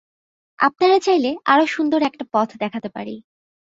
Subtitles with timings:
[0.59, 3.15] আপনারা চাইলে, আরো সুন্দর একটা পথ দেখাতে পারি।